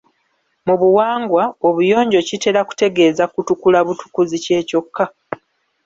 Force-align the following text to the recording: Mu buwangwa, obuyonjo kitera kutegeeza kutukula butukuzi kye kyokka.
Mu 0.67 0.75
buwangwa, 0.81 1.43
obuyonjo 1.67 2.19
kitera 2.27 2.61
kutegeeza 2.69 3.23
kutukula 3.33 3.79
butukuzi 3.87 4.37
kye 4.43 4.59
kyokka. 4.69 5.05